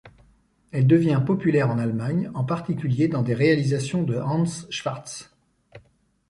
[0.71, 5.29] Elle devient populaire en Allemagne, en particulier dans des réalisations de Hanns Schwarz.